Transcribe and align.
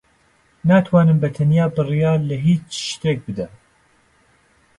ناتوانم 0.67 1.17
بەتەنیا 1.23 1.65
بڕیار 1.75 2.19
لە 2.29 2.37
ھیچ 2.45 2.69
شتێک 2.91 3.17
بدەم. 3.27 3.51